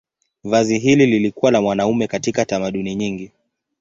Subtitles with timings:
[0.43, 3.31] Vazi hili lilikuwa la wanaume katika tamaduni nyingi.